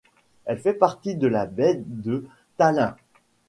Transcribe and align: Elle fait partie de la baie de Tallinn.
Elle 0.45 0.57
fait 0.57 0.73
partie 0.73 1.13
de 1.13 1.27
la 1.27 1.45
baie 1.45 1.79
de 1.85 2.25
Tallinn. 2.57 2.95